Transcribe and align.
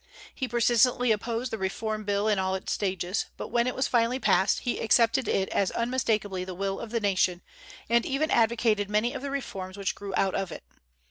He 0.33 0.47
persistently 0.47 1.11
opposed 1.11 1.51
the 1.51 1.59
Reform 1.59 2.05
Bill 2.05 2.27
in 2.27 2.39
all 2.39 2.55
its 2.55 2.71
stages; 2.73 3.27
but 3.37 3.49
when 3.49 3.67
it 3.67 3.75
was 3.75 3.87
finally 3.87 4.17
passed, 4.17 4.61
he 4.61 4.79
accepted 4.79 5.27
it 5.27 5.47
as 5.49 5.69
unmistakably 5.69 6.43
the 6.43 6.55
will 6.55 6.79
of 6.79 6.89
the 6.89 6.99
nation, 6.99 7.43
and 7.87 8.03
even 8.03 8.31
advocated 8.31 8.89
many 8.89 9.13
of 9.13 9.21
the 9.21 9.29
reforms 9.29 9.77
which 9.77 9.93
grew 9.93 10.15
out 10.17 10.33
of 10.33 10.51
it. 10.51 10.63